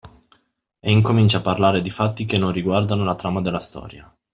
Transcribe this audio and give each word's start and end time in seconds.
E 0.79 0.89
incomincia 0.91 1.37
a 1.37 1.41
parlare 1.41 1.79
di 1.79 1.91
fatti 1.91 2.25
che 2.25 2.39
non 2.39 2.51
riguardano 2.51 3.03
la 3.03 3.13
trama 3.13 3.39
della 3.39 3.59
storia. 3.59 4.11